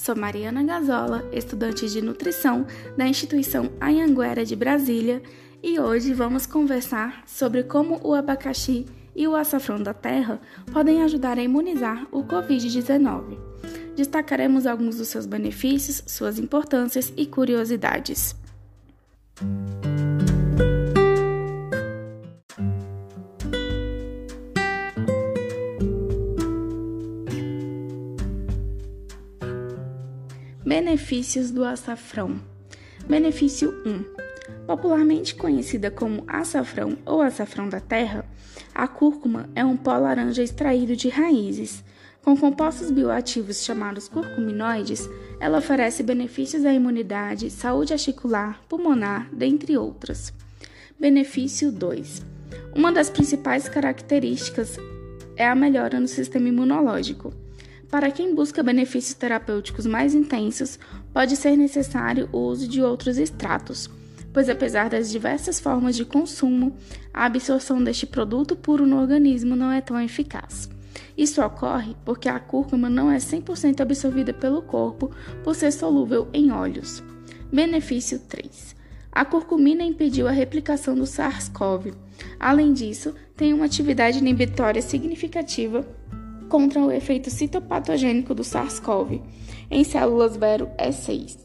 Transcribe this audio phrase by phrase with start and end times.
[0.00, 2.66] Sou Mariana Gazola, estudante de nutrição
[2.96, 5.22] da instituição Anhanguera de Brasília,
[5.62, 10.40] e hoje vamos conversar sobre como o abacaxi e o açafrão da terra
[10.72, 13.36] podem ajudar a imunizar o Covid-19.
[13.94, 18.34] Destacaremos alguns dos seus benefícios, suas importâncias e curiosidades.
[30.70, 32.40] Benefícios do açafrão.
[33.04, 34.66] Benefício 1.
[34.68, 38.24] Popularmente conhecida como açafrão ou açafrão da terra,
[38.72, 41.82] a cúrcuma é um pó laranja extraído de raízes.
[42.22, 45.10] Com compostos bioativos chamados curcuminoides,
[45.40, 50.32] ela oferece benefícios à imunidade, saúde articular, pulmonar, dentre outras.
[50.96, 52.24] Benefício 2.
[52.76, 54.78] Uma das principais características
[55.34, 57.39] é a melhora no sistema imunológico.
[57.90, 60.78] Para quem busca benefícios terapêuticos mais intensos,
[61.12, 63.90] pode ser necessário o uso de outros extratos,
[64.32, 66.76] pois apesar das diversas formas de consumo,
[67.12, 70.70] a absorção deste produto puro no organismo não é tão eficaz.
[71.18, 75.10] Isso ocorre porque a cúrcuma não é 100% absorvida pelo corpo
[75.42, 77.02] por ser solúvel em óleos.
[77.52, 78.76] Benefício 3.
[79.10, 81.92] A curcumina impediu a replicação do SARS-CoV.
[82.38, 85.84] Além disso, tem uma atividade inibitória significativa
[86.50, 89.22] contra o efeito citopatogênico do SARS-CoV
[89.70, 91.38] em células vero E6.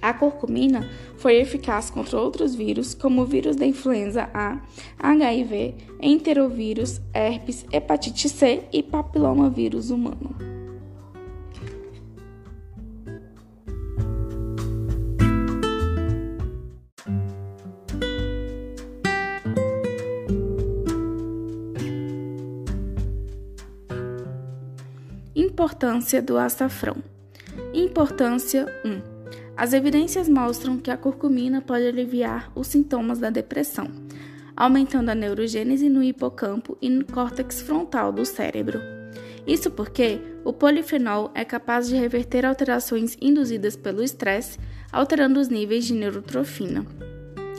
[0.00, 4.60] A curcumina foi eficaz contra outros vírus, como o vírus da influenza A,
[4.96, 10.47] HIV, enterovírus, herpes, hepatite C e papilomavírus humano.
[25.58, 26.98] Importância do açafrão.
[27.74, 29.02] Importância 1.
[29.56, 33.90] As evidências mostram que a curcumina pode aliviar os sintomas da depressão,
[34.56, 38.80] aumentando a neurogênese no hipocampo e no córtex frontal do cérebro.
[39.44, 44.60] Isso porque o polifenol é capaz de reverter alterações induzidas pelo estresse,
[44.92, 46.86] alterando os níveis de neurotrofina.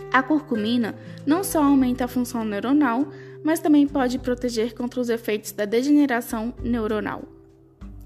[0.10, 0.96] A curcumina
[1.26, 3.10] não só aumenta a função neuronal,
[3.44, 7.39] mas também pode proteger contra os efeitos da degeneração neuronal.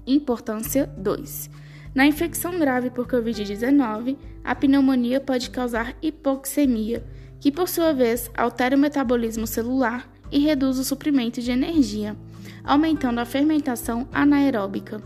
[0.06, 1.50] Importância 2.
[1.94, 7.04] Na infecção grave por Covid-19, a pneumonia pode causar hipoxemia,
[7.38, 12.16] que por sua vez altera o metabolismo celular e reduz o suprimento de energia,
[12.64, 15.00] aumentando a fermentação anaeróbica.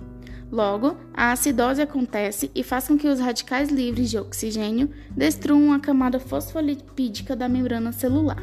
[0.50, 5.78] Logo, a acidose acontece e faz com que os radicais livres de oxigênio destruam a
[5.78, 8.42] camada fosfolipídica da membrana celular.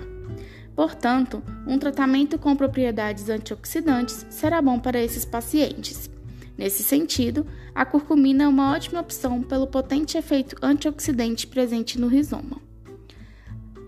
[0.75, 6.09] Portanto, um tratamento com propriedades antioxidantes será bom para esses pacientes.
[6.57, 12.61] Nesse sentido, a curcumina é uma ótima opção pelo potente efeito antioxidante presente no rizoma.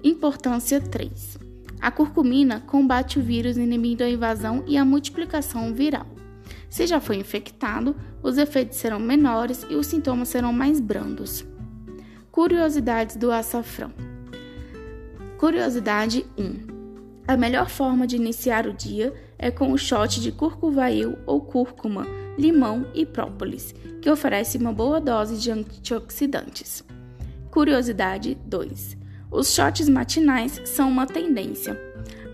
[0.03, 1.37] Importância 3.
[1.79, 6.07] A curcumina combate o vírus inibindo a invasão e a multiplicação viral.
[6.69, 11.45] Se já foi infectado, os efeitos serão menores e os sintomas serão mais brandos.
[12.31, 13.93] Curiosidades do açafrão.
[15.37, 16.67] Curiosidade 1.
[17.27, 22.05] A melhor forma de iniciar o dia é com o shot de curcuvail ou cúrcuma
[22.37, 26.83] limão e própolis, que oferece uma boa dose de antioxidantes.
[27.49, 28.97] Curiosidade 2.
[29.31, 31.75] Os shots matinais são uma tendência.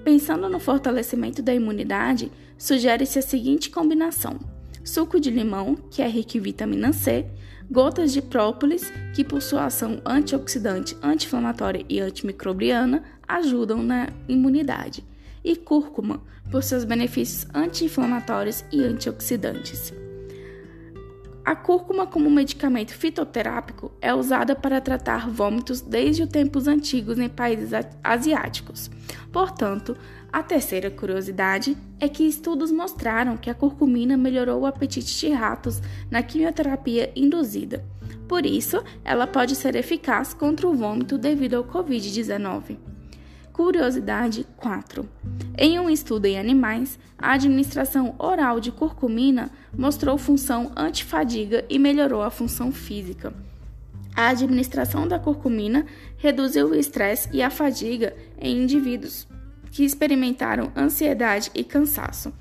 [0.03, 4.38] Pensando no fortalecimento da imunidade, sugere-se a seguinte combinação:
[4.84, 7.25] suco de limão, que é rico em vitamina C,
[7.72, 15.03] gotas de própolis, que por sua ação antioxidante, anti-inflamatória e antimicrobiana ajudam na imunidade
[15.44, 19.94] e cúrcuma, por seus benefícios anti-inflamatórios e antioxidantes.
[21.46, 27.28] A cúrcuma, como medicamento fitoterápico, é usada para tratar vômitos desde os tempos antigos em
[27.28, 27.72] países
[28.02, 28.90] asiáticos.
[29.30, 29.98] Portanto,
[30.31, 35.81] a terceira curiosidade é que estudos mostraram que a curcumina melhorou o apetite de ratos
[36.10, 37.84] na quimioterapia induzida.
[38.25, 42.93] Por isso, ela pode ser eficaz contra o vômito devido ao Covid-19.
[43.53, 45.07] Curiosidade 4.
[45.55, 52.23] Em um estudo em animais, a administração oral de curcumina mostrou função antifadiga e melhorou
[52.23, 53.31] a função física.
[54.15, 55.85] A administração da curcumina
[56.17, 59.27] reduziu o estresse e a fadiga em indivíduos
[59.69, 62.33] que experimentaram ansiedade e cansaço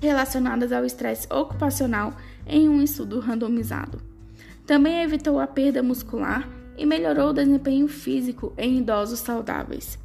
[0.00, 2.12] relacionadas ao estresse ocupacional
[2.44, 4.02] em um estudo randomizado.
[4.66, 9.98] Também evitou a perda muscular e melhorou o desempenho físico em idosos saudáveis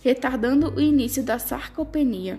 [0.00, 2.38] retardando o início da sarcopenia.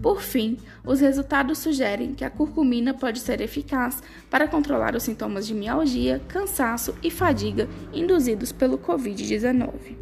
[0.00, 5.46] Por fim, os resultados sugerem que a curcumina pode ser eficaz para controlar os sintomas
[5.46, 9.96] de mialgia, cansaço e fadiga induzidos pelo Covid-19.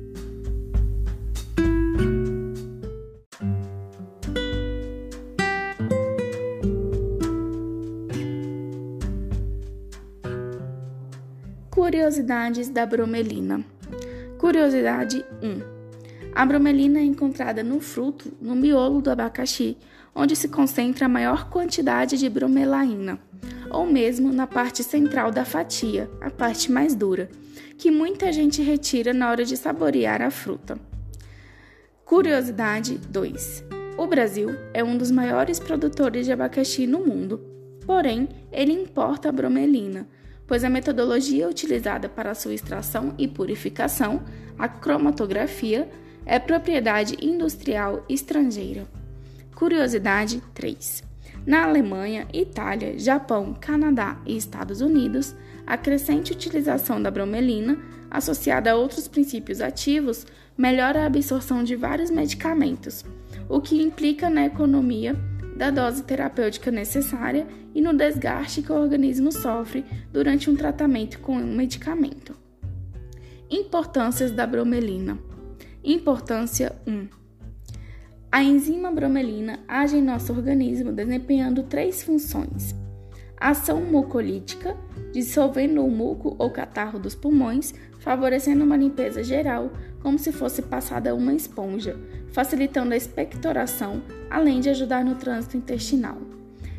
[11.71, 13.65] Curiosidades da bromelina.
[14.39, 15.74] Curiosidade 1.
[16.35, 19.77] A bromelina é encontrada no fruto, no miolo do abacaxi,
[20.13, 23.21] onde se concentra a maior quantidade de bromelaína,
[23.71, 27.31] ou mesmo na parte central da fatia, a parte mais dura,
[27.79, 30.77] que muita gente retira na hora de saborear a fruta.
[32.05, 33.65] Curiosidade 2.
[33.97, 37.41] O Brasil é um dos maiores produtores de abacaxi no mundo,
[37.87, 40.09] porém, ele importa a bromelina,
[40.49, 44.23] pois a metodologia utilizada para sua extração e purificação,
[44.59, 45.89] a cromatografia,
[46.27, 48.87] é propriedade industrial estrangeira.
[49.55, 51.05] Curiosidade 3.
[51.47, 55.35] Na Alemanha, Itália, Japão, Canadá e Estados Unidos,
[55.67, 57.79] a crescente utilização da bromelina,
[58.11, 60.27] associada a outros princípios ativos,
[60.57, 63.05] melhora a absorção de vários medicamentos,
[63.49, 65.15] o que implica na economia
[65.57, 71.37] da dose terapêutica necessária e no desgaste que o organismo sofre durante um tratamento com
[71.37, 72.35] um medicamento.
[73.51, 75.19] Importâncias da bromelina.
[75.87, 77.09] Importância 1.
[78.33, 82.75] A enzima bromelina age em nosso organismo desempenhando três funções:
[83.37, 84.75] ação mucolítica,
[85.13, 89.71] dissolvendo o muco ou catarro dos pulmões, favorecendo uma limpeza geral,
[90.01, 92.01] como se fosse passada uma esponja,
[92.33, 96.17] facilitando a expectoração, além de ajudar no trânsito intestinal.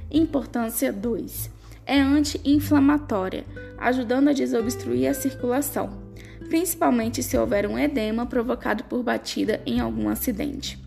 [0.09, 1.51] Importância 2.
[1.85, 3.45] É anti-inflamatória,
[3.77, 6.04] ajudando a desobstruir a circulação
[6.49, 10.79] principalmente se houver um edema provocado por batida em algum acidente.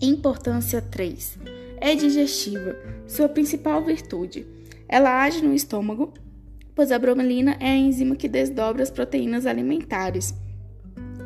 [0.00, 1.38] Importância 3.
[1.80, 2.76] É digestiva,
[3.06, 4.46] sua principal virtude.
[4.88, 6.14] Ela age no estômago,
[6.74, 10.34] pois a bromelina é a enzima que desdobra as proteínas alimentares,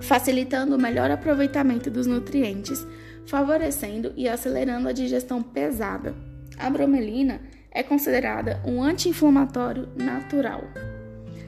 [0.00, 2.86] facilitando o melhor aproveitamento dos nutrientes,
[3.26, 6.14] favorecendo e acelerando a digestão pesada.
[6.58, 7.40] A bromelina
[7.70, 10.62] é considerada um anti-inflamatório natural.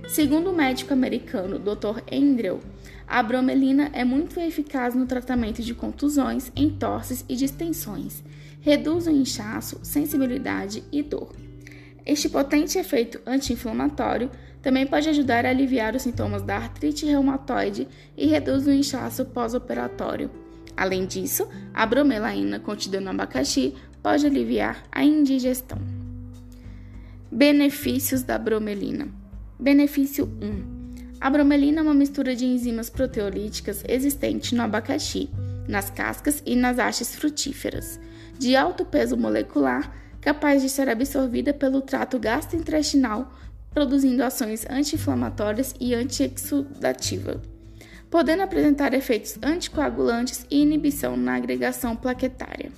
[0.08, 2.02] Segundo o médico americano Dr.
[2.12, 2.60] Andrew,
[3.06, 8.22] a bromelina é muito eficaz no tratamento de contusões, entorses e distensões.
[8.60, 11.34] Reduz o inchaço, sensibilidade e dor.
[12.04, 14.30] Este potente efeito anti-inflamatório
[14.62, 20.30] também pode ajudar a aliviar os sintomas da artrite reumatoide e reduz o inchaço pós-operatório.
[20.76, 25.78] Além disso, a bromelaína contida no abacaxi pode aliviar a indigestão.
[27.30, 29.23] Benefícios da bromelina.
[29.64, 31.16] Benefício 1.
[31.18, 35.30] A bromelina é uma mistura de enzimas proteolíticas existente no abacaxi,
[35.66, 37.98] nas cascas e nas hastes frutíferas,
[38.38, 39.90] de alto peso molecular,
[40.20, 43.32] capaz de ser absorvida pelo trato gastrointestinal,
[43.72, 47.40] produzindo ações anti-inflamatórias e anti-exudativa,
[48.10, 52.70] podendo apresentar efeitos anticoagulantes e inibição na agregação plaquetária.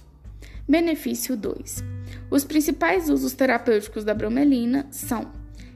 [0.68, 1.82] Benefício 2.
[2.30, 5.32] Os principais usos terapêuticos da bromelina são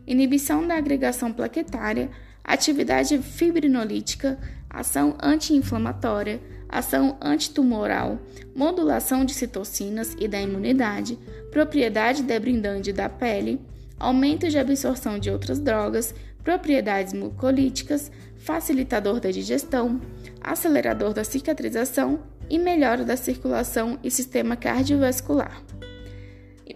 [0.07, 2.11] inibição da agregação plaquetária,
[2.45, 4.39] atividade fibrinolítica,
[4.69, 8.19] ação anti-inflamatória, ação antitumoral,
[8.55, 11.19] modulação de citocinas e da imunidade,
[11.51, 13.61] propriedade debrindante da pele,
[13.99, 20.01] aumento de absorção de outras drogas, propriedades mucolíticas, facilitador da digestão,
[20.41, 25.63] acelerador da cicatrização e melhora da circulação e sistema cardiovascular.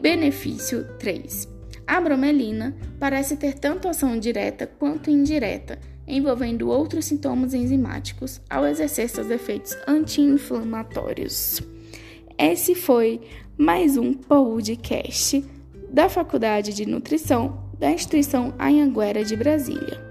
[0.00, 1.53] Benefício 3
[1.86, 9.08] a bromelina parece ter tanto ação direta quanto indireta, envolvendo outros sintomas enzimáticos ao exercer
[9.08, 11.62] seus efeitos anti-inflamatórios.
[12.38, 13.20] Esse foi
[13.56, 15.44] mais um podcast
[15.90, 20.02] da Faculdade de Nutrição da Instituição Anhanguera de Brasília.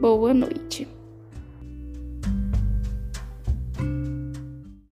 [0.00, 0.95] Boa noite.